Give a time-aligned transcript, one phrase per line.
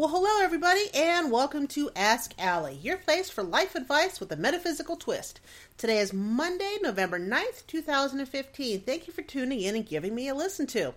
[0.00, 4.36] Well, hello, everybody, and welcome to Ask Allie, your place for life advice with a
[4.36, 5.40] metaphysical twist.
[5.76, 8.80] Today is Monday, November 9th, 2015.
[8.80, 10.94] Thank you for tuning in and giving me a listen to.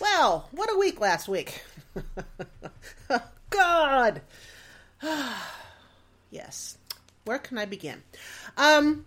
[0.00, 1.62] Well, what a week last week.
[3.50, 4.22] God.
[6.30, 6.78] yes.
[7.26, 8.02] Where can I begin?
[8.56, 9.04] Um,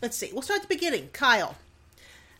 [0.00, 0.30] let's see.
[0.32, 1.10] We'll start at the beginning.
[1.12, 1.56] Kyle.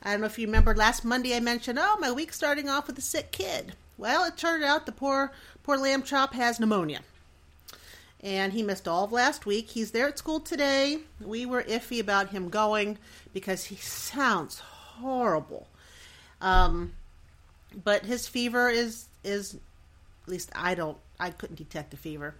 [0.03, 2.87] I don't know if you remember last Monday I mentioned, oh, my week starting off
[2.87, 3.75] with a sick kid.
[3.99, 5.33] Well, it turned out the poor
[5.69, 7.01] poor lamb chop has pneumonia.
[8.23, 9.69] And he missed all of last week.
[9.69, 11.01] He's there at school today.
[11.21, 12.97] We were iffy about him going
[13.35, 15.69] because he sounds horrible.
[16.41, 16.95] Um,
[17.85, 19.57] but his fever is is
[20.23, 22.35] at least I don't I couldn't detect a fever.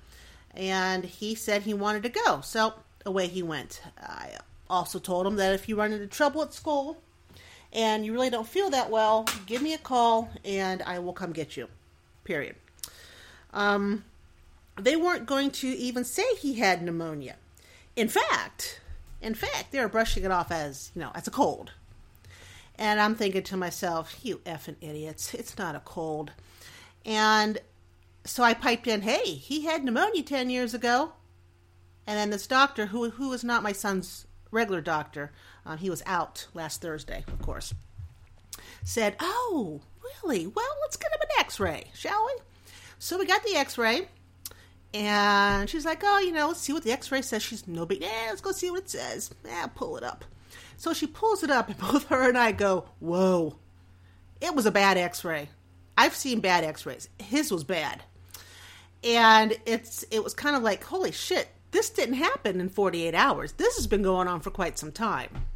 [0.55, 2.41] And he said he wanted to go.
[2.41, 2.73] So
[3.05, 3.83] away he went.
[4.01, 4.39] I
[4.71, 6.97] also told him that if you run into trouble at school,
[7.75, 11.35] and you really don't feel that well, give me a call and I will come
[11.35, 11.69] get you.
[12.25, 12.57] Period.
[13.59, 14.05] Um,
[14.81, 17.35] they weren't going to even say he had pneumonia.
[17.97, 18.81] In fact,
[19.21, 21.73] in fact, they were brushing it off as, you know, as a cold.
[22.77, 26.31] And I'm thinking to myself, you effing idiots, it's not a cold.
[27.05, 27.59] And
[28.25, 31.15] so I piped in, hey, he had pneumonia 10 years ago.
[32.07, 35.33] And then this doctor, who, who was not my son's regular doctor,
[35.67, 37.75] um, he was out last Thursday, of course.
[38.85, 39.83] Said, "Oh,
[40.23, 40.47] really?
[40.47, 42.43] Well, let's get him an X-ray, shall we?"
[42.99, 44.09] So we got the X-ray,
[44.95, 48.01] and she's like, "Oh, you know, let's see what the X-ray says." She's no big.
[48.01, 49.31] Yeah, let's go see what it says.
[49.45, 50.25] Yeah, pull it up.
[50.77, 53.57] So she pulls it up, and both her and I go, "Whoa!"
[54.41, 55.49] It was a bad X-ray.
[55.97, 57.09] I've seen bad X-rays.
[57.19, 58.03] His was bad,
[59.05, 63.53] and it's it was kind of like, "Holy shit!" This didn't happen in 48 hours.
[63.53, 65.47] This has been going on for quite some time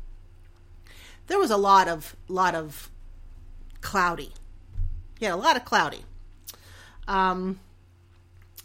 [1.26, 2.90] there was a lot of lot of
[3.80, 4.32] cloudy.
[5.18, 6.04] Yeah, a lot of cloudy.
[7.12, 7.60] Um,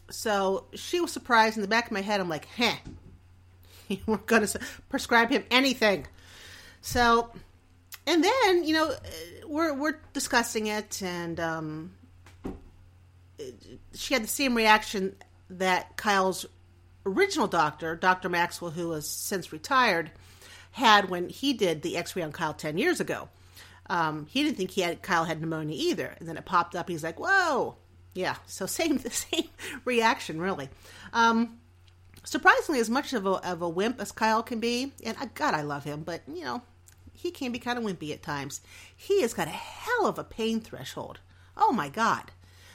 [0.09, 1.57] so she was surprised.
[1.57, 2.77] In the back of my head, I'm like, "Heh,
[3.89, 6.07] you weren't going to prescribe him anything."
[6.81, 7.30] So,
[8.05, 8.93] and then you know,
[9.45, 11.91] we're we're discussing it, and um,
[13.93, 15.15] she had the same reaction
[15.49, 16.45] that Kyle's
[17.05, 18.30] original doctor, Dr.
[18.30, 20.09] Maxwell, who has since retired,
[20.71, 23.27] had when he did the X-ray on Kyle ten years ago.
[23.89, 26.87] Um, he didn't think he had Kyle had pneumonia either, and then it popped up.
[26.87, 27.75] He's like, "Whoa,
[28.13, 29.49] yeah." So same same
[29.85, 30.69] reaction, really.
[31.13, 31.59] Um,
[32.23, 35.61] surprisingly, as much of a of a wimp as Kyle can be, and God, I
[35.61, 36.61] love him, but you know,
[37.13, 38.61] he can be kind of wimpy at times.
[38.95, 41.19] He has got a hell of a pain threshold.
[41.55, 42.31] Oh my God.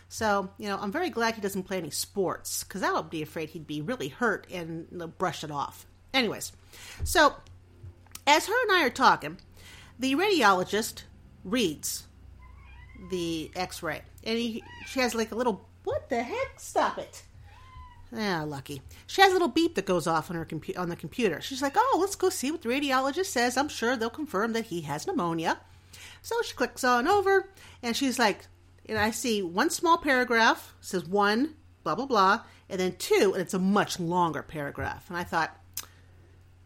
[0.08, 3.22] So, you know, I'm very glad he doesn't play any sports because I would be
[3.22, 5.86] afraid he'd be really hurt and brush it off.
[6.12, 6.52] Anyways,
[7.02, 7.34] so
[8.26, 9.38] as her and I are talking,
[9.98, 11.04] the radiologist
[11.44, 12.06] reads
[13.10, 16.58] the X-ray, and he, she has like a little what the heck?
[16.58, 17.22] Stop it!
[18.14, 18.82] Ah, lucky.
[19.06, 21.40] She has a little beep that goes off on her compu- on the computer.
[21.40, 23.56] She's like, "Oh, let's go see what the radiologist says.
[23.56, 25.58] I'm sure they'll confirm that he has pneumonia."
[26.20, 27.48] So she clicks on over,
[27.82, 28.46] and she's like,
[28.86, 33.42] and I see one small paragraph says one blah blah blah, and then two, and
[33.42, 35.08] it's a much longer paragraph.
[35.08, 35.56] And I thought,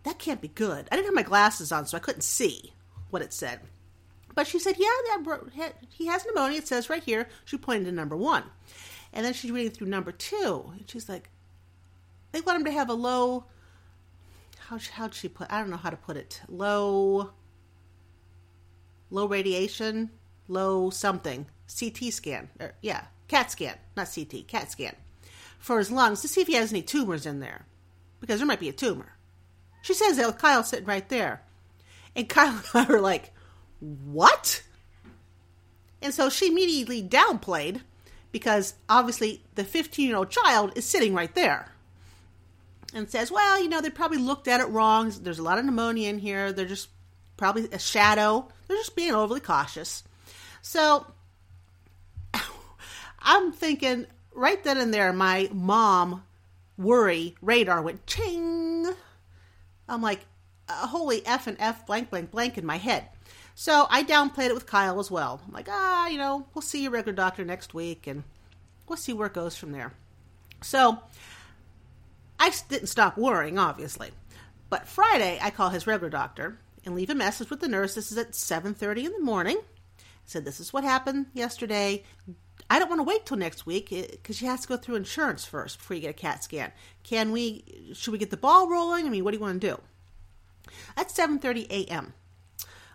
[0.02, 0.88] that can't be good.
[0.90, 2.72] I didn't have my glasses on, so I couldn't see
[3.10, 3.60] what it said.
[4.36, 6.58] But she said, yeah, he has pneumonia.
[6.58, 7.26] It says right here.
[7.46, 8.44] She pointed to number one.
[9.14, 10.72] And then she's reading through number two.
[10.76, 11.30] And she's like,
[12.32, 13.46] they want him to have a low,
[14.58, 17.30] how, how'd she put, I don't know how to put it, low,
[19.10, 20.10] low radiation,
[20.48, 22.50] low something, CT scan.
[22.60, 24.96] Or, yeah, CAT scan, not CT, CAT scan.
[25.58, 27.64] For his lungs to see if he has any tumors in there.
[28.20, 29.16] Because there might be a tumor.
[29.80, 31.40] She says that with Kyle sitting right there.
[32.14, 33.32] And Kyle and I were like,
[33.80, 34.62] what?
[36.02, 37.80] And so she immediately downplayed
[38.32, 41.72] because obviously the 15 year old child is sitting right there
[42.94, 45.12] and says, well, you know, they probably looked at it wrong.
[45.20, 46.52] There's a lot of pneumonia in here.
[46.52, 46.88] They're just
[47.36, 48.48] probably a shadow.
[48.66, 50.02] They're just being overly cautious.
[50.62, 51.06] So
[53.20, 56.22] I'm thinking right then and there, my mom
[56.78, 58.86] worry radar went ching.
[59.88, 60.20] I'm like,
[60.68, 63.08] uh, holy F and F blank blank blank in my head.
[63.58, 65.40] So I downplayed it with Kyle as well.
[65.46, 68.22] I'm like, ah, you know, we'll see your regular doctor next week and
[68.86, 69.94] we'll see where it goes from there.
[70.60, 70.98] So
[72.38, 74.10] I didn't stop worrying, obviously.
[74.68, 77.94] But Friday, I call his regular doctor and leave a message with the nurse.
[77.94, 79.56] This is at 7.30 in the morning.
[79.58, 82.04] I said, this is what happened yesterday.
[82.68, 85.46] I don't want to wait till next week because she has to go through insurance
[85.46, 86.72] first before you get a CAT scan.
[87.04, 87.64] Can we?
[87.94, 89.06] Should we get the ball rolling?
[89.06, 89.80] I mean, what do you want to do?
[90.94, 92.12] At 7:30 a.m.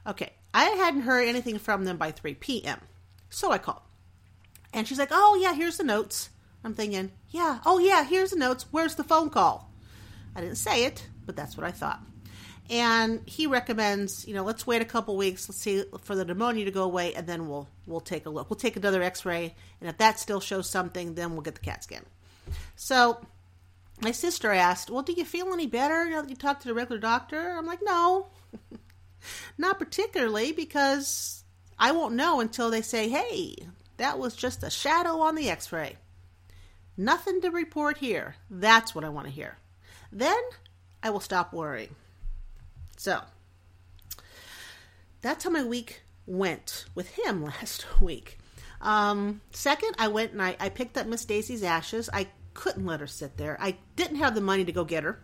[0.05, 2.79] Okay, I hadn't heard anything from them by 3 p.m.
[3.29, 3.81] So I called,
[4.73, 6.29] and she's like, "Oh yeah, here's the notes."
[6.63, 8.65] I'm thinking, yeah, oh yeah, here's the notes.
[8.71, 9.71] Where's the phone call?
[10.35, 12.01] I didn't say it, but that's what I thought.
[12.69, 16.65] And he recommends, you know, let's wait a couple weeks, let's see for the pneumonia
[16.65, 18.49] to go away, and then we'll we'll take a look.
[18.49, 21.83] We'll take another X-ray, and if that still shows something, then we'll get the CAT
[21.83, 22.05] scan.
[22.75, 23.25] So
[24.01, 26.73] my sister asked, "Well, do you feel any better now that you talked to the
[26.73, 28.27] regular doctor?" I'm like, "No,
[29.57, 31.43] not particularly, because
[31.77, 33.55] I won't know until they say, hey,
[33.97, 35.97] that was just a shadow on the X-ray."
[36.97, 38.35] Nothing to report here.
[38.49, 39.57] That's what I want to hear.
[40.11, 40.41] Then
[41.01, 41.95] I will stop worrying.
[42.97, 43.21] So,
[45.21, 48.37] that's how my week went with him last week.
[48.81, 52.09] Um, second, I went and I, I picked up Miss Daisy's ashes.
[52.11, 53.57] I couldn't let her sit there.
[53.59, 55.19] I didn't have the money to go get her.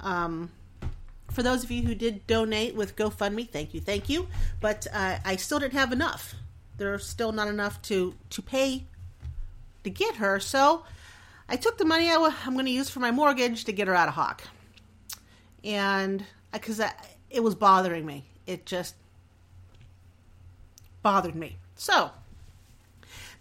[0.00, 0.50] Um,
[1.30, 4.28] for those of you who did donate with GoFundMe, thank you, thank you.
[4.60, 6.34] But uh, I still didn't have enough.
[6.78, 8.84] There's still not enough to to pay
[9.84, 10.40] to get her.
[10.40, 10.84] So
[11.48, 13.94] I took the money I I'm going to use for my mortgage to get her
[13.94, 14.42] out of Hawk.
[15.64, 16.80] And because
[17.30, 18.94] it was bothering me, it just
[21.02, 21.56] bothered me.
[21.74, 22.10] So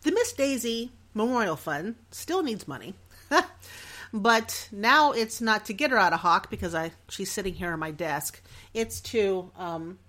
[0.01, 2.95] the Miss Daisy Memorial Fund still needs money.
[4.13, 7.71] but now it's not to get her out of Hawk because I she's sitting here
[7.71, 8.42] on my desk.
[8.74, 10.00] It's to um,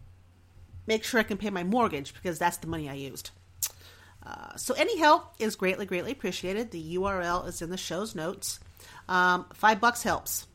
[0.87, 3.31] make sure I can pay my mortgage because that's the money I used.
[4.25, 6.71] Uh, so any help is greatly, greatly appreciated.
[6.71, 8.61] The URL is in the show's notes.
[9.09, 10.47] Um, five bucks helps.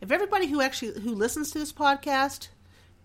[0.00, 2.48] If everybody who actually who listens to this podcast,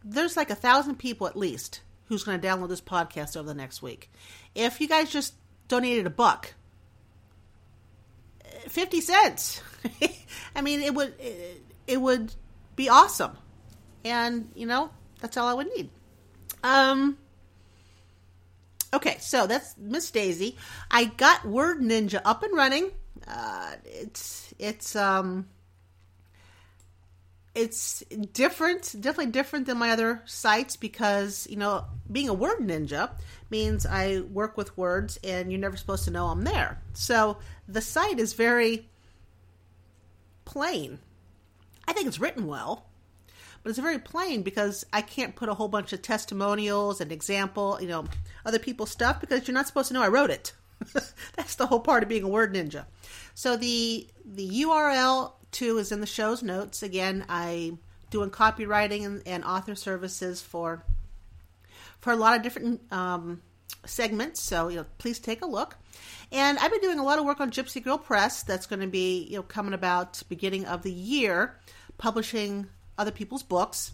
[0.04, 3.54] there's like a thousand people at least who's going to download this podcast over the
[3.54, 4.12] next week.
[4.54, 5.34] If you guys just
[5.68, 6.54] donated a buck,
[8.68, 9.62] fifty cents,
[10.56, 12.34] I mean, it would it, it would
[12.76, 13.38] be awesome,
[14.04, 14.90] and you know
[15.20, 15.90] that's all I would need.
[16.64, 17.18] Um,
[18.94, 20.56] Okay, so that's Miss Daisy.
[20.92, 22.92] I got Word Ninja up and running.
[23.28, 25.48] Uh, it's it's um
[27.56, 28.00] it's
[28.34, 33.12] different, definitely different than my other sites because you know being a word ninja
[33.50, 36.82] means I work with words and you're never supposed to know I'm there.
[36.94, 38.90] So the site is very
[40.46, 41.00] plain.
[41.88, 42.86] I think it's written well
[43.64, 47.78] but it's very plain because I can't put a whole bunch of testimonials and example,
[47.82, 48.06] you know,
[48.46, 50.54] other people's stuff because you're not supposed to know I wrote it.
[51.36, 52.86] That's the whole part of being a word ninja.
[53.34, 56.84] So the the URL too is in the show's notes.
[56.84, 57.78] Again, I
[58.10, 60.84] doing copywriting and, and author services for
[62.02, 63.42] for a lot of different um,
[63.86, 64.42] segments.
[64.42, 65.78] So you know, please take a look.
[66.32, 68.44] And I've been doing a lot of work on Gypsy Girl Press.
[68.44, 71.60] That's going to be you know coming about beginning of the year,
[71.98, 72.68] publishing
[72.98, 73.92] other people's books.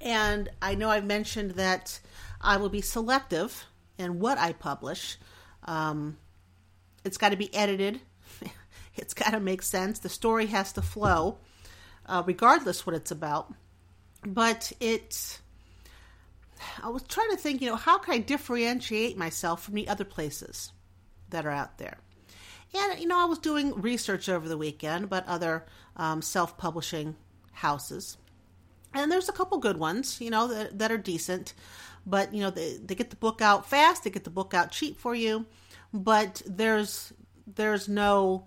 [0.00, 2.00] And I know I've mentioned that
[2.40, 3.66] I will be selective
[3.98, 5.18] in what I publish.
[5.64, 6.16] Um,
[7.04, 8.00] it's got to be edited.
[9.00, 9.98] It's got to make sense.
[9.98, 11.38] The story has to flow,
[12.06, 13.52] uh, regardless what it's about.
[14.24, 15.40] But it's.
[16.82, 20.04] I was trying to think, you know, how can I differentiate myself from the other
[20.04, 20.72] places
[21.30, 21.96] that are out there?
[22.74, 25.64] And, you know, I was doing research over the weekend about other
[25.96, 27.16] um, self publishing
[27.52, 28.18] houses.
[28.92, 31.54] And there's a couple good ones, you know, that, that are decent.
[32.06, 34.70] But, you know, they, they get the book out fast, they get the book out
[34.70, 35.46] cheap for you,
[35.92, 37.12] but there's
[37.46, 38.46] there's no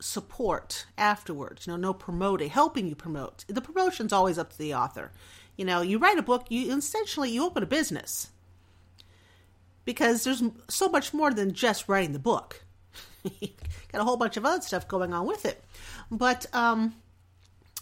[0.00, 3.44] support afterwards, you know, no promoting, helping you promote.
[3.48, 5.12] The promotion's always up to the author.
[5.56, 8.28] You know, you write a book, you essentially you open a business.
[9.84, 12.64] Because there's so much more than just writing the book.
[13.22, 15.62] Got a whole bunch of other stuff going on with it.
[16.10, 16.94] But um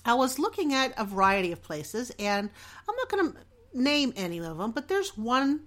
[0.05, 2.51] I was looking at a variety of places, and
[2.89, 3.39] I'm not going to
[3.73, 5.61] name any of them, but there's one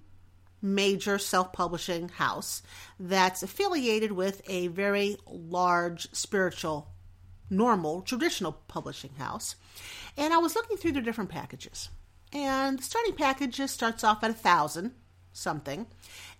[0.62, 2.62] major self publishing house
[2.98, 6.88] that's affiliated with a very large spiritual,
[7.50, 9.56] normal, traditional publishing house.
[10.16, 11.90] And I was looking through their different packages.
[12.32, 14.92] And the starting package just starts off at a thousand
[15.32, 15.86] something,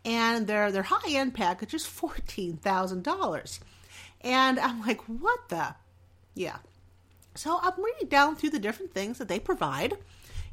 [0.05, 3.61] and their their high end package is fourteen thousand dollars.
[4.23, 5.75] And I'm like, what the?
[6.35, 6.57] Yeah.
[7.35, 9.99] So I'm reading down through the different things that they provide,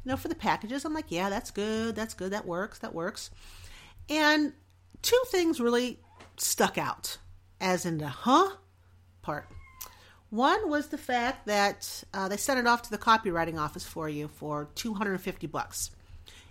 [0.04, 0.84] you know, for the packages.
[0.84, 3.30] I'm like, yeah, that's good, that's good, that works, that works.
[4.08, 4.52] And
[5.02, 5.98] two things really
[6.36, 7.18] stuck out,
[7.60, 8.50] as in the huh
[9.22, 9.48] part.
[10.30, 14.08] One was the fact that uh, they sent it off to the copywriting office for
[14.08, 15.90] you for 250 bucks.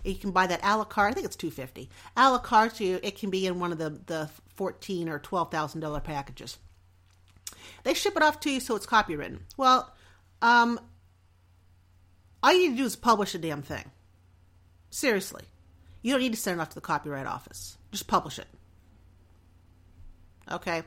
[0.04, 1.12] You can buy that a la carte.
[1.12, 2.80] I think it's 250 a la carte.
[2.80, 6.58] You, it can be in one of the the 14 or 12 thousand dollar packages.
[7.84, 9.40] They ship it off to you so it's copywritten.
[9.58, 9.94] Well,
[10.42, 10.80] um,
[12.44, 13.90] all you need to do is publish a damn thing.
[14.90, 15.44] Seriously.
[16.02, 17.78] You don't need to send it off to the copyright office.
[17.92, 18.48] Just publish it.
[20.52, 20.84] Okay?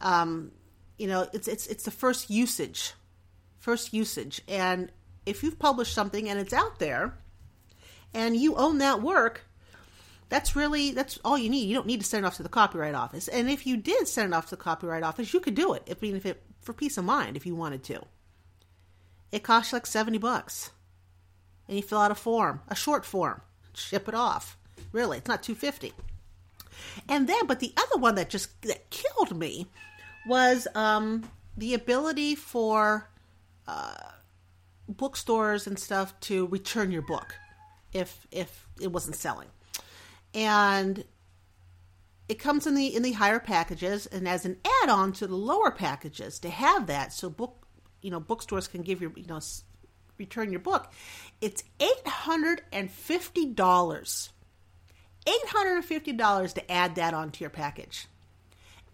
[0.00, 0.52] Um,
[0.96, 2.92] you know, it's it's it's the first usage,
[3.58, 4.90] first usage, and
[5.26, 7.14] if you've published something and it's out there,
[8.14, 9.42] and you own that work,
[10.28, 11.68] that's really that's all you need.
[11.68, 13.26] You don't need to send it off to the copyright office.
[13.28, 15.82] And if you did send it off to the copyright office, you could do it.
[15.86, 18.02] If, I mean, if it for peace of mind, if you wanted to.
[19.30, 20.70] It costs like seventy bucks,
[21.66, 23.42] and you fill out a form, a short form,
[23.74, 24.56] ship it off.
[24.92, 25.92] Really, it's not two fifty.
[27.08, 29.66] And then, but the other one that just that killed me
[30.26, 33.10] was um, the ability for
[33.66, 34.12] uh,
[34.88, 37.34] bookstores and stuff to return your book
[37.92, 39.48] if if it wasn't selling,
[40.32, 41.04] and
[42.28, 45.70] it comes in the in the higher packages and as an add-on to the lower
[45.70, 47.57] packages to have that so book
[48.02, 49.40] you know bookstores can give you you know
[50.18, 50.92] return your book.
[51.40, 54.28] It's $850
[55.26, 58.06] $850 to add that onto your package.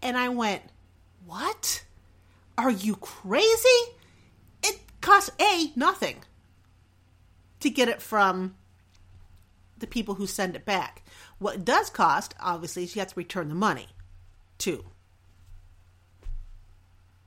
[0.01, 0.61] And i went
[1.25, 1.83] what?
[2.57, 3.91] Are you crazy?
[4.63, 6.17] It costs a nothing
[7.61, 8.55] to get it from
[9.77, 11.03] the people who send it back.
[11.39, 13.87] What it does cost obviously is you have to return the money
[14.59, 14.85] to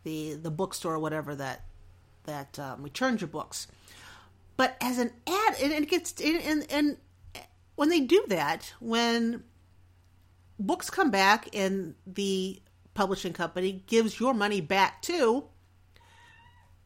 [0.05, 1.65] the the bookstore or whatever that
[2.29, 3.67] that um, returns your books.
[4.57, 6.97] But as an ad, and it gets and, and
[7.75, 9.45] when they do that, when
[10.59, 12.61] books come back and the
[12.95, 15.45] publishing company gives your money back to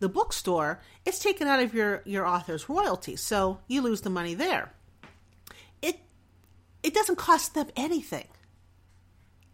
[0.00, 4.34] the bookstore, it's taken out of your your author's royalty, so you lose the money
[4.34, 4.72] there.
[5.80, 6.00] It
[6.82, 8.28] it doesn't cost them anything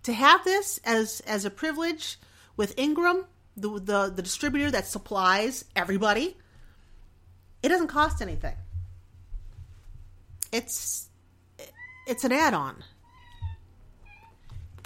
[0.03, 2.19] to have this as as a privilege
[2.57, 3.27] with Ingram
[3.61, 6.37] the, the the distributor that supplies everybody,
[7.63, 8.55] it doesn't cost anything.
[10.53, 11.09] It's
[12.07, 12.85] it's an add-on.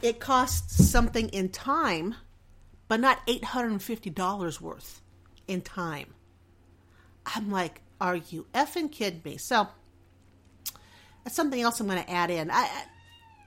[0.03, 2.17] It costs something in time,
[2.89, 5.01] but not $850 worth
[5.47, 6.15] in time.
[7.25, 9.37] I'm like, are you effing kidding me?
[9.37, 9.69] So
[11.23, 12.51] that's something else I'm going to add in.
[12.51, 12.69] I,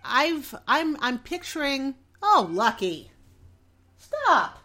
[0.06, 1.96] I've I'm I'm picturing.
[2.22, 3.12] Oh, lucky!
[3.98, 4.65] Stop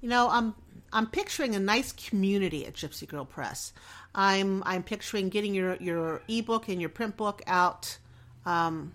[0.00, 0.54] you know, I'm
[0.92, 3.72] I'm picturing a nice community at Gypsy Girl Press.
[4.14, 7.98] I'm I'm picturing getting your your ebook and your print book out
[8.44, 8.92] um,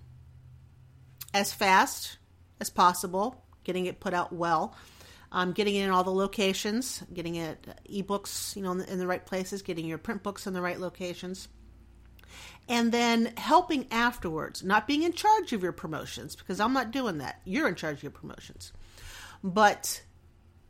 [1.34, 2.18] as fast
[2.60, 4.76] as possible, getting it put out well.
[5.32, 9.00] Um, getting it in all the locations, getting it ebooks, you know, in the, in
[9.00, 11.50] the right places, getting your print books in the right locations,
[12.70, 14.64] and then helping afterwards.
[14.64, 17.42] Not being in charge of your promotions because I'm not doing that.
[17.44, 18.72] You're in charge of your promotions,
[19.44, 20.04] but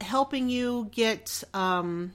[0.02, 2.14] helping you get um,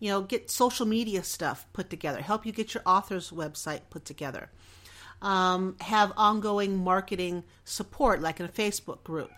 [0.00, 4.04] you know get social media stuff put together help you get your author's website put
[4.04, 4.50] together
[5.24, 9.30] um, have ongoing marketing support like in a facebook group.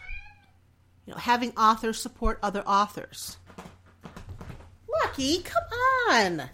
[1.07, 3.37] You know having authors support other authors.
[5.03, 5.63] Lucky come
[6.11, 6.41] on!
[6.41, 6.49] I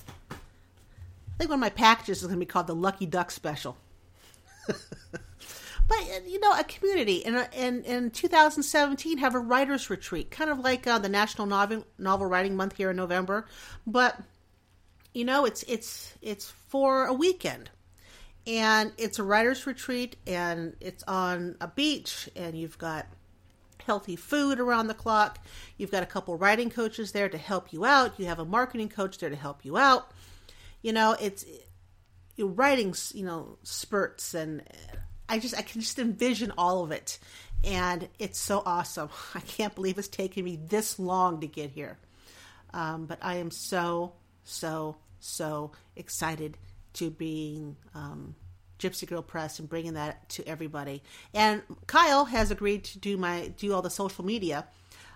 [1.38, 3.76] think one of my packages is going to be called the lucky duck special
[5.92, 10.50] but uh, you know, a community in in in 2017 have a writers retreat, kind
[10.50, 13.46] of like uh, the National Novel Novel Writing Month here in November,
[13.86, 14.18] but
[15.12, 17.70] you know, it's it's it's for a weekend,
[18.46, 23.06] and it's a writers retreat, and it's on a beach, and you've got
[23.84, 25.38] healthy food around the clock.
[25.76, 28.18] You've got a couple writing coaches there to help you out.
[28.18, 30.10] You have a marketing coach there to help you out.
[30.80, 31.44] You know, it's
[32.38, 34.62] writing, you know, spurts and
[35.32, 37.18] I just I can just envision all of it,
[37.64, 39.08] and it's so awesome.
[39.34, 41.98] I can't believe it's taken me this long to get here,
[42.74, 44.12] um, but I am so
[44.44, 46.58] so so excited
[46.94, 48.34] to being um,
[48.78, 51.02] Gypsy Girl Press and bringing that to everybody.
[51.32, 54.66] And Kyle has agreed to do my do all the social media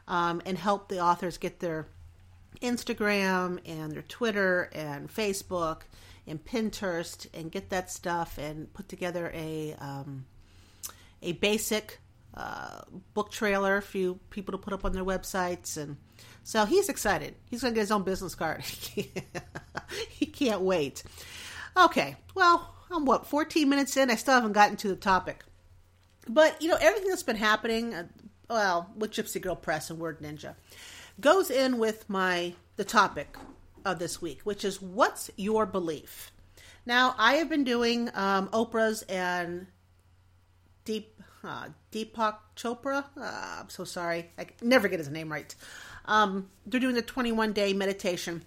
[0.08, 1.88] um, and help the authors get their
[2.62, 5.82] Instagram and their Twitter and Facebook
[6.26, 10.26] and Pinterest and get that stuff and put together a um,
[11.23, 12.00] a basic
[12.35, 12.83] uh,
[13.14, 15.97] book trailer for you people to put up on their websites and
[16.47, 17.35] so he's excited.
[17.50, 18.62] He's going to get his own business card.
[20.09, 21.02] he can't wait.
[21.76, 24.12] Okay, well, I'm what 14 minutes in.
[24.12, 25.45] I still haven't gotten to the topic,
[26.28, 27.95] but you know everything that's been happening.
[27.95, 28.06] Uh,
[28.49, 30.54] well, with Gypsy Girl Press and Word Ninja
[31.21, 33.37] goes in with my the topic
[33.87, 36.33] of this week, which is what's your belief?
[36.85, 39.66] Now, I have been doing um, Oprah's and
[40.85, 43.05] Deep uh, Deepak Chopra.
[43.16, 45.55] Uh, I'm so sorry, I never get his name right.
[46.05, 48.43] Um, they're doing the 21 day meditation,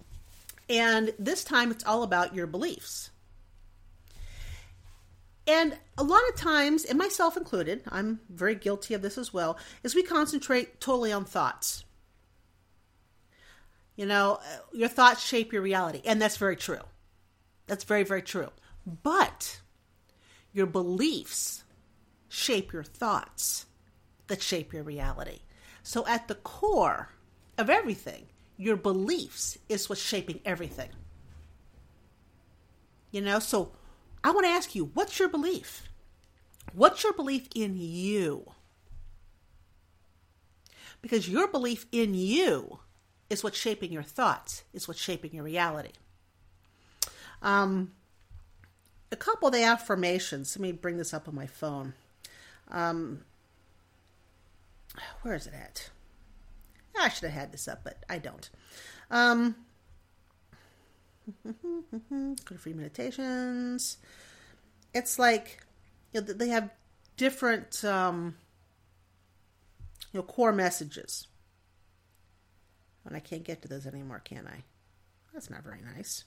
[0.70, 3.10] and this time it's all about your beliefs.
[5.48, 9.58] And a lot of times, and myself included, I'm very guilty of this as well,
[9.84, 11.86] is we concentrate totally on thoughts.
[14.00, 16.02] You know, uh, your thoughts shape your reality.
[16.06, 16.80] And that's very true.
[17.68, 18.48] That's very, very true.
[19.04, 19.60] But
[20.54, 21.66] your beliefs
[22.30, 23.66] shape your thoughts
[24.28, 25.40] that shape your reality.
[25.84, 27.10] So at the core
[27.58, 30.92] of everything, your beliefs is what's shaping everything.
[33.12, 33.74] You know, so
[34.24, 35.90] I want to ask you, what's your belief?
[36.72, 38.50] What's your belief in you?
[41.02, 42.80] Because your belief in you
[43.30, 45.92] is what's shaping your thoughts, is what's shaping your reality.
[47.42, 47.92] Um,
[49.12, 50.56] a couple of the affirmations.
[50.56, 51.94] Let me bring this up on my phone.
[52.70, 53.22] Um,
[55.22, 55.90] where is it at?
[57.00, 58.50] I should have had this up, but I don't.
[59.10, 59.56] Um,
[61.46, 63.98] go to free meditations.
[64.94, 65.66] It's like
[66.12, 66.72] you know, they have
[67.16, 68.36] different um,
[70.12, 71.28] you know core messages.
[73.10, 74.64] And I can't get to those anymore, can I?
[75.34, 76.26] That's not very nice.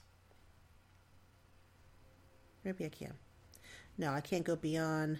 [2.65, 3.13] Maybe I can.
[3.97, 5.19] No, I can't go beyond.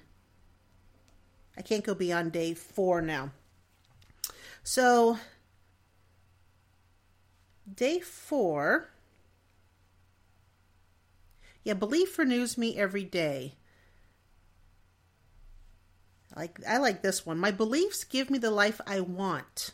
[1.58, 3.32] I can't go beyond day four now.
[4.62, 5.20] So,
[7.74, 8.90] day four.
[11.64, 13.54] Yeah, belief renews me every day.
[16.36, 17.38] Like I like this one.
[17.38, 19.72] My beliefs give me the life I want.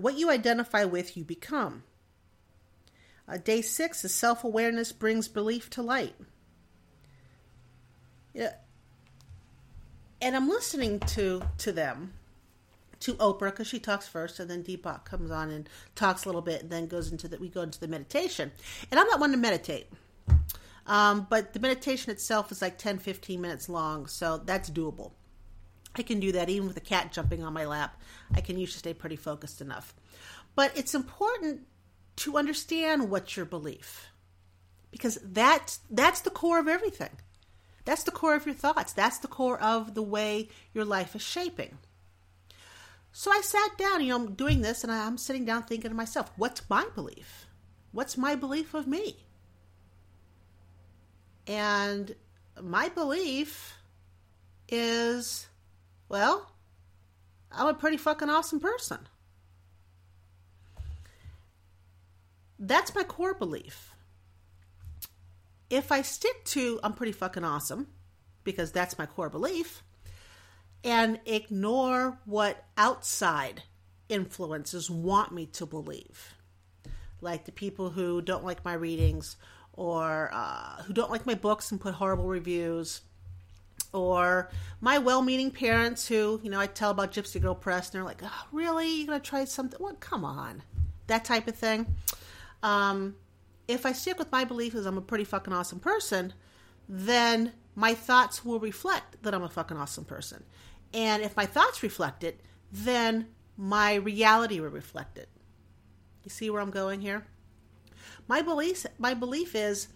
[0.00, 1.82] What you identify with, you become.
[3.28, 6.14] Uh, day six is self awareness brings belief to light.
[8.32, 8.54] Yeah.
[10.22, 12.14] And I'm listening to to them,
[13.00, 16.42] to Oprah because she talks first, and then Deepak comes on and talks a little
[16.42, 17.40] bit, and then goes into that.
[17.40, 18.52] We go into the meditation,
[18.90, 19.88] and I'm not one to meditate,
[20.86, 25.12] um, but the meditation itself is like 10, 15 minutes long, so that's doable.
[25.96, 28.00] I can do that even with a cat jumping on my lap.
[28.34, 29.94] I can usually stay pretty focused enough.
[30.54, 31.66] But it's important
[32.16, 34.10] to understand what's your belief
[34.90, 37.16] because that's that's the core of everything.
[37.84, 38.92] That's the core of your thoughts.
[38.92, 41.78] That's the core of the way your life is shaping.
[43.12, 45.96] So i sat down you know i'm doing this and i'm sitting down thinking to
[45.96, 47.46] myself what's my belief?
[47.92, 49.16] What's my belief of me?
[51.46, 52.14] And
[52.62, 53.74] my belief
[54.68, 55.48] is
[56.10, 56.52] well
[57.50, 58.98] i'm a pretty fucking awesome person
[62.62, 63.94] That's my core belief.
[65.70, 67.88] If I stick to I'm pretty fucking awesome,
[68.44, 69.82] because that's my core belief,
[70.84, 73.62] and ignore what outside
[74.10, 76.34] influences want me to believe,
[77.22, 79.36] like the people who don't like my readings
[79.72, 83.00] or uh, who don't like my books and put horrible reviews,
[83.92, 84.50] or
[84.80, 88.22] my well-meaning parents who, you know, I tell about Gypsy Girl Press and they're like,
[88.22, 88.88] oh, "Really?
[88.88, 89.78] You're gonna try something?
[89.80, 90.00] What?
[90.00, 90.62] Come on."
[91.06, 91.94] That type of thing.
[92.62, 93.16] Um,
[93.66, 96.32] if I stick with my belief as I'm a pretty fucking awesome person,
[96.88, 100.44] then my thoughts will reflect that I'm a fucking awesome person.
[100.92, 102.40] And if my thoughts reflect it,
[102.72, 105.28] then my reality will reflect it.
[106.24, 107.26] You see where I'm going here?
[108.28, 109.88] My belief my belief is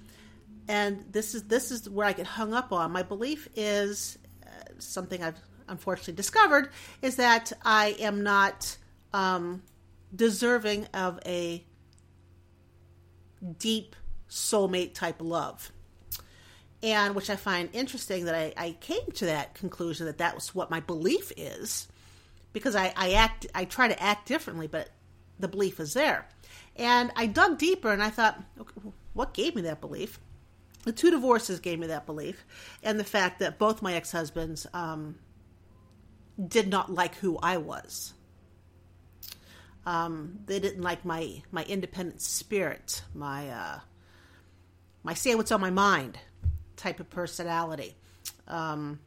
[0.68, 2.92] and this is this is where I get hung up on.
[2.92, 4.48] My belief is uh,
[4.78, 6.70] something I've unfortunately discovered
[7.02, 8.76] is that I am not
[9.12, 9.62] um,
[10.14, 11.64] deserving of a
[13.58, 13.96] deep
[14.28, 15.70] soulmate type love.
[16.82, 20.54] And which I find interesting that I, I came to that conclusion that that was
[20.54, 21.88] what my belief is
[22.52, 24.90] because I, I act I try to act differently, but
[25.38, 26.26] the belief is there.
[26.76, 28.80] And I dug deeper and I thought, okay,
[29.14, 30.18] what gave me that belief?
[30.84, 32.44] The two divorces gave me that belief,
[32.82, 35.16] and the fact that both my ex husbands um,
[36.46, 38.12] did not like who I was.
[39.86, 43.80] Um, they didn't like my my independent spirit, my uh,
[45.02, 46.18] my say what's on my mind
[46.76, 47.96] type of personality.
[48.46, 49.00] Um,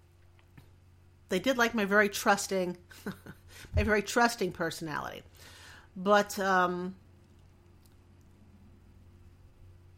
[1.30, 2.78] they did like my very trusting,
[3.76, 5.22] my very trusting personality,
[5.96, 6.96] but um,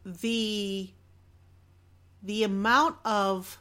[0.04, 0.90] the
[2.22, 3.58] the amount of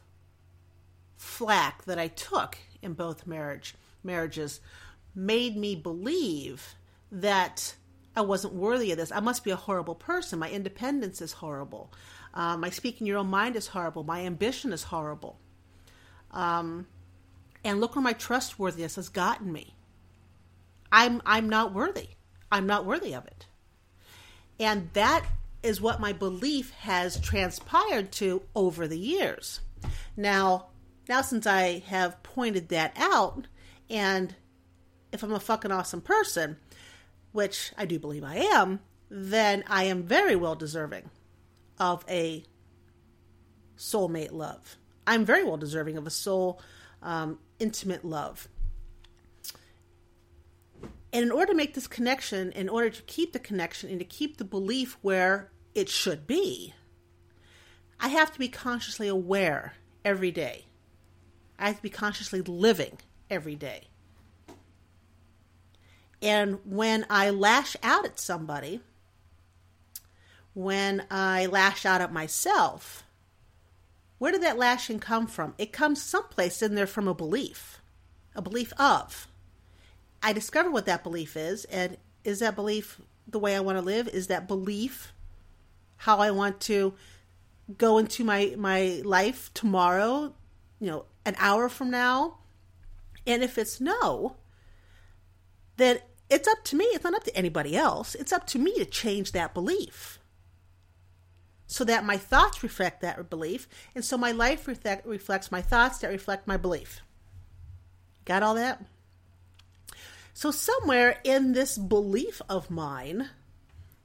[1.17, 4.61] flack that I took in both marriage marriages
[5.13, 6.75] made me believe
[7.11, 7.75] that
[8.15, 9.11] I wasn't worthy of this.
[9.11, 10.39] I must be a horrible person.
[10.39, 11.91] My independence is horrible.
[12.33, 14.03] Uh, my speaking your own mind is horrible.
[14.03, 15.39] My ambition is horrible.
[16.31, 16.87] Um,
[17.63, 19.75] and look where my trustworthiness has gotten me.
[20.91, 22.09] I'm I'm not worthy.
[22.51, 23.45] I'm not worthy of it.
[24.59, 25.25] And that
[25.61, 29.61] is what my belief has transpired to over the years.
[30.15, 30.67] Now,
[31.07, 33.47] now since I have pointed that out,
[33.89, 34.35] and
[35.11, 36.57] if I'm a fucking awesome person,
[37.31, 41.09] which I do believe I am, then I am very well deserving
[41.79, 42.43] of a
[43.77, 44.77] soulmate love.
[45.07, 46.61] I'm very well deserving of a soul
[47.01, 48.47] um, intimate love.
[51.11, 54.05] And in order to make this connection, in order to keep the connection and to
[54.05, 56.73] keep the belief where it should be,
[57.99, 59.73] I have to be consciously aware
[60.05, 60.65] every day.
[61.57, 63.87] I have to be consciously living every day.
[66.21, 68.81] And when I lash out at somebody,
[70.53, 73.03] when I lash out at myself,
[74.17, 75.55] where did that lashing come from?
[75.57, 77.81] It comes someplace in there from a belief,
[78.35, 79.28] a belief of.
[80.21, 83.81] I discover what that belief is, and is that belief the way I want to
[83.81, 84.07] live?
[84.07, 85.13] Is that belief
[85.97, 86.93] how I want to
[87.77, 90.33] go into my my life tomorrow,
[90.79, 92.37] you know, an hour from now?
[93.25, 94.35] And if it's no,
[95.77, 96.85] then it's up to me.
[96.85, 98.15] It's not up to anybody else.
[98.15, 100.19] It's up to me to change that belief
[101.69, 105.99] so that my thoughts reflect that belief, and so my life reflect, reflects my thoughts
[105.99, 107.01] that reflect my belief.
[108.25, 108.83] Got all that?
[110.39, 113.29] So, somewhere in this belief of mine,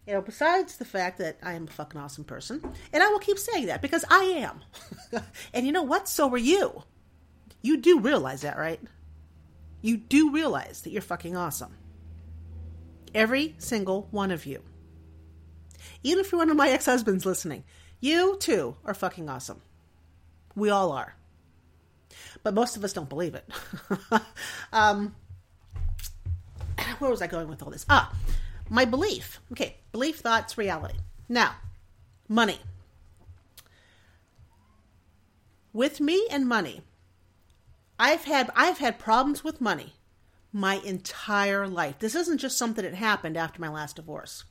[0.04, 2.60] you know, besides the fact that I am a fucking awesome person,
[2.92, 4.60] and I will keep saying that because I am.
[5.54, 6.08] and you know what?
[6.08, 6.82] So are you.
[7.62, 8.80] You do realize that, right?
[9.80, 11.76] You do realize that you're fucking awesome.
[13.14, 14.60] Every single one of you.
[16.02, 17.62] Even if you're one of my ex husbands listening,
[18.00, 19.62] you too are fucking awesome.
[20.56, 21.14] We all are.
[22.42, 23.48] But most of us don't believe it.
[24.72, 25.14] um,
[26.98, 27.86] where was I going with all this?
[27.88, 28.14] Ah,
[28.68, 29.40] my belief.
[29.52, 30.98] Okay, belief, thoughts, reality.
[31.28, 31.54] Now,
[32.28, 32.60] money.
[35.72, 36.82] With me and money,
[37.98, 39.94] I've had I've had problems with money
[40.52, 41.98] my entire life.
[41.98, 44.44] This isn't just something that happened after my last divorce.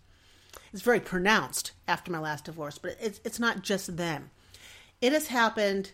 [0.73, 4.29] It's very pronounced after my last divorce, but it's it's not just then.
[5.01, 5.91] It has happened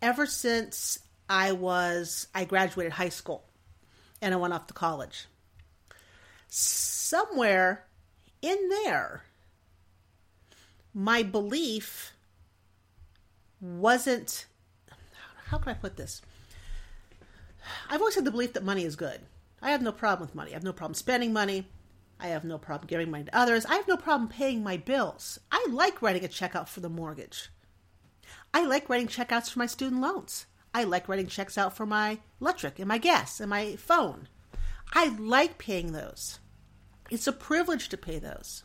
[0.00, 3.44] ever since I was I graduated high school
[4.20, 5.26] and I went off to college.
[6.54, 7.86] Somewhere
[8.42, 9.22] in there,
[10.92, 12.12] my belief
[13.58, 14.44] wasn't
[15.46, 16.20] how can I put this?
[17.88, 19.20] I've always had the belief that money is good.
[19.62, 20.50] I have no problem with money.
[20.50, 21.68] I have no problem spending money.
[22.20, 23.64] I have no problem giving money to others.
[23.64, 25.40] I have no problem paying my bills.
[25.50, 27.48] I like writing a check out for the mortgage.
[28.52, 30.44] I like writing checkouts for my student loans.
[30.74, 34.28] I like writing checks out for my electric and my gas and my phone.
[34.92, 36.38] I like paying those.
[37.12, 38.64] It's a privilege to pay those.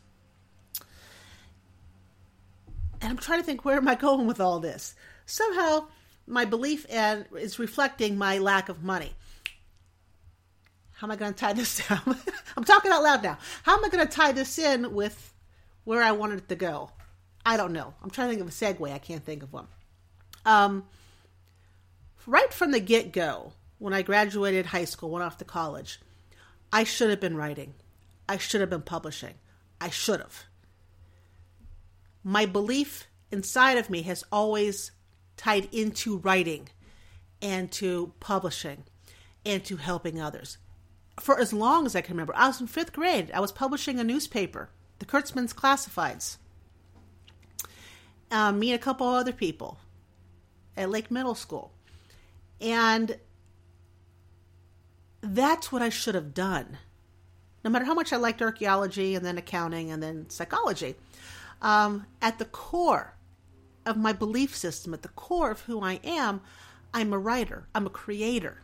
[3.00, 4.94] And I'm trying to think where am I going with all this?
[5.26, 5.88] Somehow
[6.26, 9.12] my belief and is reflecting my lack of money.
[10.92, 12.00] How am I going to tie this down?
[12.56, 13.36] I'm talking out loud now.
[13.64, 15.34] How am I going to tie this in with
[15.84, 16.90] where I wanted it to go?
[17.44, 17.92] I don't know.
[18.02, 18.92] I'm trying to think of a segue.
[18.92, 19.68] I can't think of one.
[20.46, 20.86] Um,
[22.26, 26.00] right from the get go, when I graduated high school, went off to college,
[26.72, 27.74] I should have been writing.
[28.28, 29.34] I should have been publishing.
[29.80, 30.44] I should have.
[32.22, 34.90] My belief inside of me has always
[35.36, 36.68] tied into writing
[37.40, 38.84] and to publishing
[39.46, 40.58] and to helping others
[41.20, 42.34] for as long as I can remember.
[42.36, 43.30] I was in fifth grade.
[43.32, 46.36] I was publishing a newspaper, the Kurtzman's Classifieds.
[48.30, 49.78] Um, me and a couple other people
[50.76, 51.72] at Lake Middle School.
[52.60, 53.18] And
[55.20, 56.78] that's what I should have done.
[57.68, 60.94] No matter how much I liked archaeology and then accounting and then psychology,
[61.60, 63.14] um, at the core
[63.84, 66.40] of my belief system, at the core of who I am,
[66.94, 68.62] I'm a writer, I'm a creator.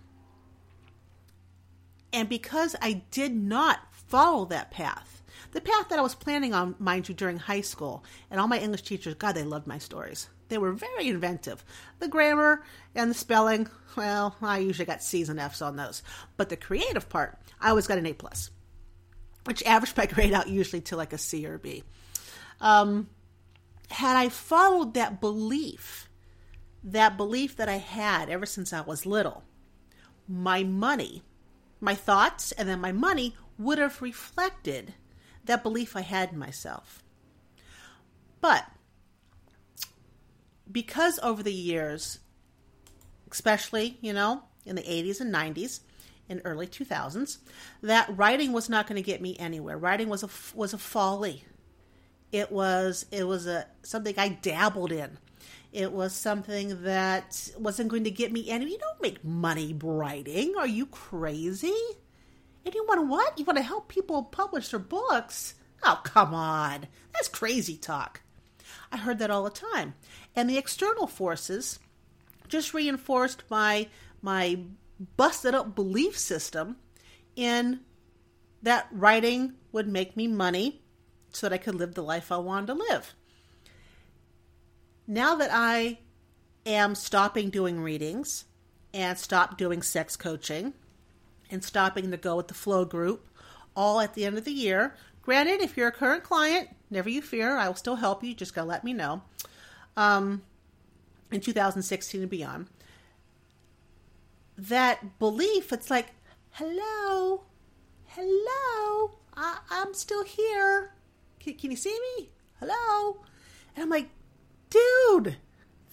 [2.14, 6.74] And because I did not follow that path, the path that I was planning on,
[6.78, 10.30] mind you, during high school, and all my English teachers, God, they loved my stories.
[10.48, 11.62] They were very inventive.
[11.98, 12.64] The grammar
[12.94, 16.02] and the spelling, well, I usually got C's and F's on those.
[16.38, 18.48] But the creative part, I always got an A plus,
[19.44, 21.84] which averaged my grade out usually to like a C or B.
[22.60, 23.08] Um,
[23.90, 26.08] had I followed that belief,
[26.82, 29.44] that belief that I had ever since I was little,
[30.26, 31.22] my money
[31.84, 34.94] my thoughts and then my money would have reflected
[35.44, 37.02] that belief I had in myself.
[38.40, 38.64] But
[40.70, 42.18] because over the years,
[43.30, 45.80] especially, you know, in the 80s and 90s
[46.28, 47.38] and early 2000s,
[47.82, 49.76] that writing was not going to get me anywhere.
[49.76, 51.44] Writing was a was a folly.
[52.32, 55.18] It was it was a something I dabbled in.
[55.72, 58.70] It was something that wasn't going to get me any.
[58.70, 60.54] You don't make money writing.
[60.56, 61.74] Are you crazy?
[62.64, 63.38] And you want to what?
[63.38, 65.54] You want to help people publish their books?
[65.82, 66.86] Oh, come on.
[67.12, 68.20] That's crazy talk.
[68.90, 69.94] I heard that all the time.
[70.36, 71.78] And the external forces
[72.48, 73.88] just reinforced my
[74.22, 74.60] my
[75.16, 76.76] busted up belief system
[77.36, 77.80] in
[78.62, 80.82] that writing would make me money
[81.30, 83.14] so that I could live the life I wanted to live.
[85.06, 85.98] Now that I
[86.64, 88.44] am stopping doing readings
[88.94, 90.72] and stop doing sex coaching
[91.50, 93.28] and stopping the go with the flow group
[93.76, 94.94] all at the end of the year.
[95.20, 98.34] Granted, if you're a current client, never you fear, I will still help you.
[98.34, 99.22] Just gotta let me know.
[99.96, 100.42] Um,
[101.30, 102.68] in 2016 and beyond,
[104.56, 106.08] that belief, it's like,
[106.50, 107.44] hello,
[108.06, 110.94] hello, I, am still here.
[111.40, 112.30] Can, can you see me?
[112.60, 113.22] Hello?
[113.74, 114.10] And I'm like,
[114.70, 115.36] dude,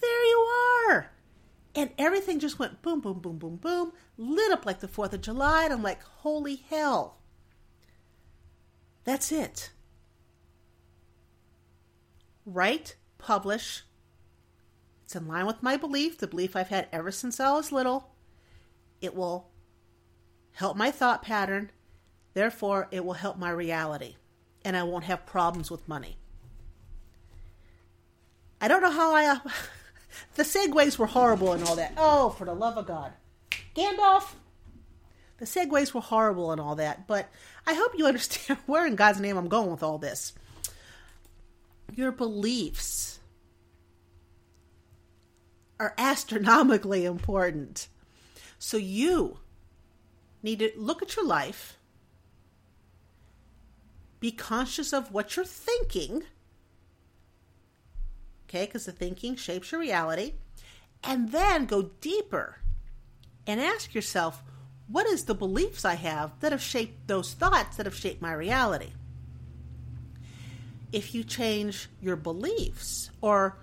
[0.00, 0.48] there you
[0.88, 1.10] are.
[1.74, 5.22] And everything just went boom, boom, boom, boom, boom, lit up like the 4th of
[5.22, 5.64] July.
[5.64, 7.16] And I'm like, holy hell.
[9.04, 9.70] That's it.
[12.44, 13.82] Write, publish.
[15.04, 18.11] It's in line with my belief, the belief I've had ever since I was little.
[19.02, 19.50] It will
[20.52, 21.70] help my thought pattern.
[22.32, 24.16] Therefore, it will help my reality.
[24.64, 26.16] And I won't have problems with money.
[28.60, 29.26] I don't know how I.
[29.26, 29.38] Uh,
[30.36, 31.94] the segues were horrible and all that.
[31.96, 33.12] Oh, for the love of God.
[33.74, 34.34] Gandalf!
[35.38, 37.28] The segues were horrible and all that, but
[37.66, 40.32] I hope you understand where in God's name I'm going with all this.
[41.94, 43.18] Your beliefs
[45.80, 47.88] are astronomically important.
[48.64, 49.38] So you
[50.40, 51.78] need to look at your life,
[54.20, 56.22] be conscious of what you're thinking
[58.52, 58.66] okay?
[58.66, 60.34] Because the thinking shapes your reality.
[61.02, 62.58] And then go deeper
[63.46, 64.42] and ask yourself,
[64.86, 68.32] what is the beliefs I have that have shaped those thoughts that have shaped my
[68.32, 68.92] reality?
[70.92, 73.56] If you change your beliefs or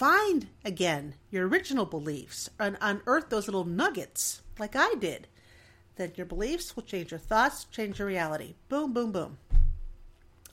[0.00, 5.28] find again your original beliefs and unearth those little nuggets like I did,
[5.96, 8.54] then your beliefs will change your thoughts, change your reality.
[8.70, 9.36] Boom, boom, boom.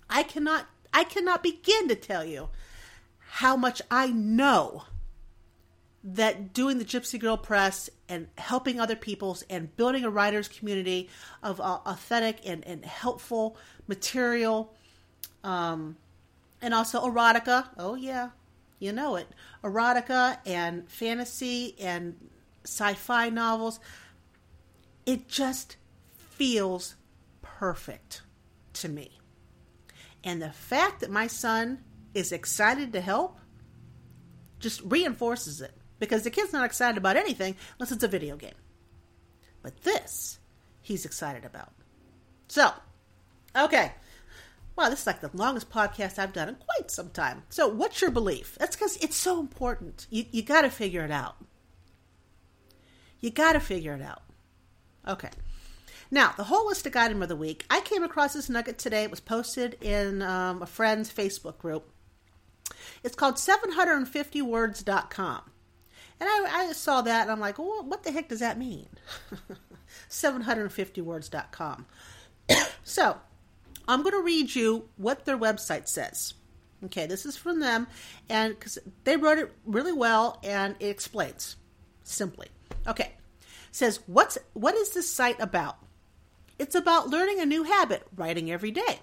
[0.10, 2.50] I cannot I cannot begin to tell you
[3.40, 4.84] how much I know
[6.04, 11.10] that doing the Gypsy Girl Press and helping other people's and building a writer's community
[11.42, 13.56] of uh, authentic and, and helpful
[13.88, 14.74] material,
[15.46, 15.96] um,
[16.62, 17.70] and also erotica.
[17.78, 18.30] Oh, yeah,
[18.80, 19.28] you know it.
[19.64, 22.16] Erotica and fantasy and
[22.64, 23.80] sci fi novels.
[25.06, 25.78] It just
[26.16, 26.96] feels
[27.42, 28.22] perfect
[28.74, 29.12] to me.
[30.24, 31.80] And the fact that my son
[32.14, 33.40] is excited to help
[34.60, 38.54] just reinforces it because the kid's not excited about anything unless it's a video game.
[39.62, 40.40] But this,
[40.82, 41.74] he's excited about.
[42.48, 42.72] So,
[43.56, 43.94] okay.
[44.78, 47.42] Wow, this is like the longest podcast I've done in quite some time.
[47.50, 48.56] So, what's your belief?
[48.60, 50.06] That's because it's so important.
[50.12, 51.38] You, you got to figure it out.
[53.20, 54.22] You got to figure it out.
[55.08, 55.32] Okay.
[56.12, 57.66] Now, the holistic item of the week.
[57.72, 59.04] I came across this nugget today.
[59.04, 61.90] It was posted in um, a friend's Facebook group.
[63.04, 65.42] It's called 750words.com.
[66.20, 68.88] And I, I saw that and I'm like, well, what the heck does that mean?
[70.10, 71.86] 750words.com.
[72.84, 73.18] so,
[73.88, 76.34] I'm going to read you what their website says.
[76.86, 77.88] Okay, this is from them,
[78.30, 81.56] and because they wrote it really well and it explains
[82.04, 82.50] simply.
[82.86, 83.14] Okay,
[83.72, 85.78] says what's what is this site about?
[86.60, 89.00] It's about learning a new habit, writing every day.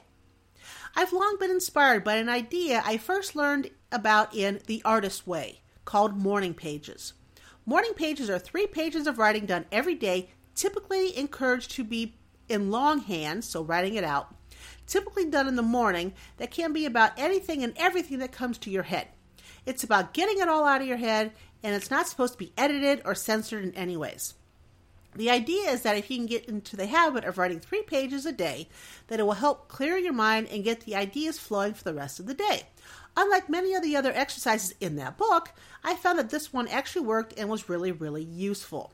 [0.97, 5.61] I've long been inspired by an idea I first learned about in The Artist Way,
[5.85, 7.15] called morning pages.
[7.67, 12.15] Morning pages are three pages of writing done every day, typically encouraged to be
[12.49, 14.35] in longhand, so writing it out,
[14.87, 18.71] typically done in the morning, that can be about anything and everything that comes to
[18.71, 19.09] your head.
[19.67, 22.53] It's about getting it all out of your head, and it's not supposed to be
[22.57, 24.35] edited or censored in any ways.
[25.17, 28.27] The idea is that if you can get into the habit of writing three pages
[28.27, 28.69] a day,
[29.07, 32.19] that it will help clear your mind and get the ideas flowing for the rest
[32.19, 32.65] of the day.
[33.17, 35.53] Unlike many of the other exercises in that book,
[35.85, 38.93] I found that this one actually worked and was really, really useful.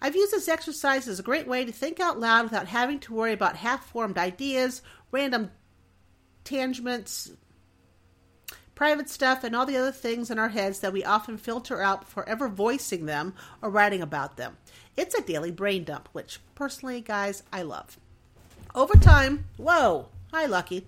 [0.00, 3.14] I've used this exercise as a great way to think out loud without having to
[3.14, 5.50] worry about half formed ideas, random
[6.44, 7.32] tangents,
[8.74, 12.02] private stuff, and all the other things in our heads that we often filter out
[12.02, 14.56] before ever voicing them or writing about them.
[14.96, 17.98] It's a daily brain dump, which personally, guys, I love.
[18.74, 20.86] Over time, whoa, Hi, Lucky.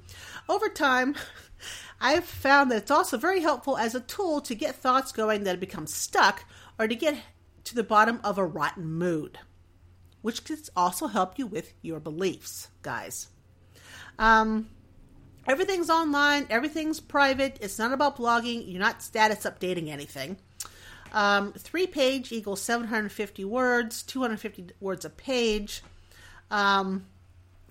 [0.50, 1.14] Over time,
[2.00, 5.58] I've found that it's also very helpful as a tool to get thoughts going that
[5.58, 6.44] become stuck
[6.78, 7.16] or to get
[7.70, 9.38] to the bottom of a rotten mood,
[10.22, 13.28] which can also help you with your beliefs, guys.
[14.18, 14.68] Um,
[15.46, 17.58] everything's online, everything's private.
[17.60, 18.64] It's not about blogging.
[18.66, 20.36] You're not status updating anything.
[21.12, 25.82] Um, three page equals 750 words, 250 words a page.
[26.50, 27.06] Um,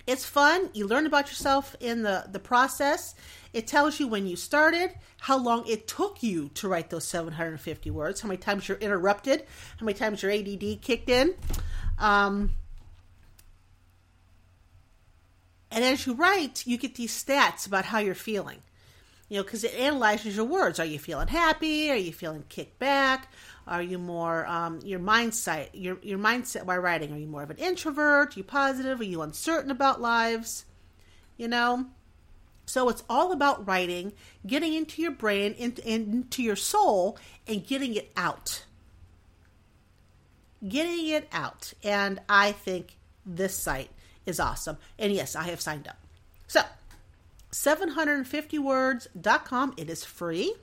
[0.08, 0.70] it's fun.
[0.74, 3.16] You learn about yourself in the, the process.
[3.54, 7.90] It tells you when you started, how long it took you to write those 750
[7.90, 9.44] words, how many times you're interrupted,
[9.78, 11.34] how many times your ADD kicked in.
[11.98, 12.52] Um,
[15.72, 18.62] and as you write, you get these stats about how you're feeling.
[19.30, 20.80] You know, because it analyzes your words.
[20.80, 21.92] Are you feeling happy?
[21.92, 23.32] Are you feeling kicked back?
[23.68, 25.70] Are you more um, your mindset?
[25.74, 27.14] Your your mindset while writing.
[27.14, 28.36] Are you more of an introvert?
[28.36, 29.00] Are you positive?
[29.00, 30.66] Are you uncertain about lives?
[31.38, 31.86] You know.
[32.70, 34.14] So it's all about writing,
[34.46, 38.64] getting into your brain, into, into your soul, and getting it out.
[40.66, 41.74] Getting it out.
[41.84, 43.90] And I think this site
[44.28, 44.78] is awesome.
[45.00, 45.98] And yes, I have signed up.
[46.48, 46.62] So,
[47.52, 49.74] 750words.com.
[49.76, 50.54] It is free.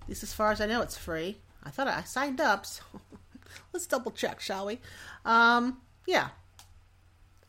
[0.00, 1.36] At least as far as I know, it's free.
[1.62, 2.82] I thought I signed up, so
[3.74, 4.80] let's double check, shall we?
[5.26, 6.28] Um, yeah.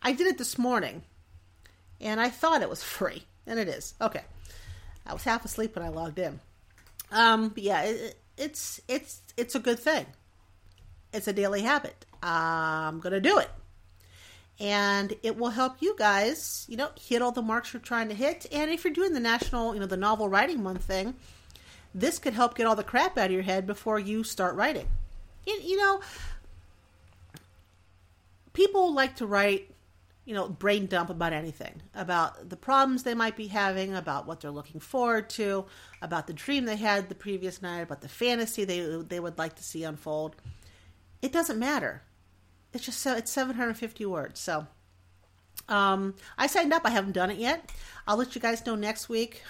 [0.01, 1.03] I did it this morning,
[2.01, 3.93] and I thought it was free, and it is.
[4.01, 4.21] Okay.
[5.05, 6.39] I was half asleep when I logged in.
[7.11, 10.05] Um, but yeah, it, it's it's it's a good thing.
[11.11, 12.05] It's a daily habit.
[12.21, 13.49] I'm gonna do it
[14.59, 18.15] and it will help you guys, you know, hit all the marks you're trying to
[18.15, 18.45] hit.
[18.51, 21.15] And if you're doing the national, you know, the novel writing month thing,
[21.93, 24.87] this could help get all the crap out of your head before you start writing.
[25.45, 26.01] You, you know,
[28.53, 29.72] people like to write,
[30.25, 34.39] you know, brain dump about anything, about the problems they might be having, about what
[34.39, 35.65] they're looking forward to,
[36.01, 39.55] about the dream they had the previous night, about the fantasy they they would like
[39.55, 40.35] to see unfold.
[41.21, 42.03] It doesn't matter
[42.73, 44.39] it's just so it's 750 words.
[44.39, 44.67] So
[45.69, 46.81] um, I signed up.
[46.85, 47.71] I haven't done it yet.
[48.07, 49.43] I'll let you guys know next week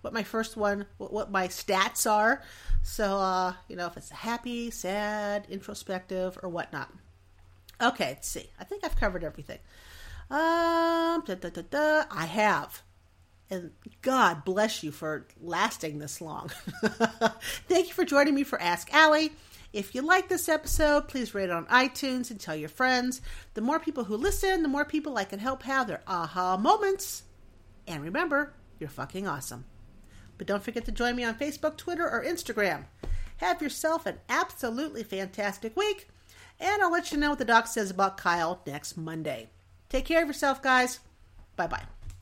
[0.00, 2.42] what my first one, what, what my stats are.
[2.82, 6.90] So uh, you know if it's happy, sad, introspective, or whatnot.
[7.80, 8.50] Okay, let's see.
[8.58, 9.58] I think I've covered everything.
[10.30, 12.82] Um, da, da, da, I have.
[13.50, 16.48] And God bless you for lasting this long.
[17.68, 19.32] Thank you for joining me for Ask Allie.
[19.72, 23.22] If you like this episode, please rate it on iTunes and tell your friends.
[23.54, 27.22] The more people who listen, the more people I can help have their aha moments.
[27.86, 29.64] And remember, you're fucking awesome.
[30.36, 32.84] But don't forget to join me on Facebook, Twitter, or Instagram.
[33.38, 36.08] Have yourself an absolutely fantastic week,
[36.60, 39.50] and I'll let you know what the doc says about Kyle next Monday.
[39.88, 41.00] Take care of yourself, guys.
[41.56, 41.84] Bye bye.